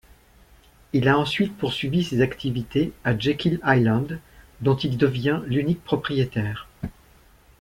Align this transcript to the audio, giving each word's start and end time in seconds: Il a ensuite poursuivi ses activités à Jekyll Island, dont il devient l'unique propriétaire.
Il 0.93 1.07
a 1.07 1.19
ensuite 1.19 1.55
poursuivi 1.55 2.03
ses 2.03 2.21
activités 2.21 2.91
à 3.03 3.15
Jekyll 3.15 3.59
Island, 3.63 4.19
dont 4.61 4.75
il 4.75 4.97
devient 4.97 5.41
l'unique 5.45 5.83
propriétaire. 5.83 6.67